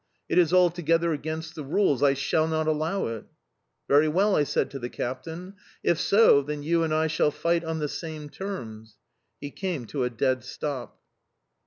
It 0.27 0.39
is 0.39 0.51
altogether 0.51 1.13
against 1.13 1.53
the 1.53 1.63
rules, 1.63 2.01
I 2.01 2.15
shall 2.15 2.47
not 2.47 2.65
allow 2.65 3.05
it"... 3.05 3.25
"Very 3.87 4.07
well!" 4.07 4.35
I 4.35 4.43
said 4.45 4.71
to 4.71 4.79
the 4.79 4.89
captain. 4.89 5.53
"If 5.83 5.99
so, 5.99 6.41
then 6.41 6.63
you 6.63 6.81
and 6.81 6.91
I 6.91 7.05
shall 7.05 7.29
fight 7.29 7.63
on 7.63 7.77
the 7.77 7.87
same 7.87 8.27
terms"... 8.27 8.97
He 9.39 9.51
came 9.51 9.85
to 9.85 10.03
a 10.03 10.09
dead 10.09 10.43
stop. 10.43 10.99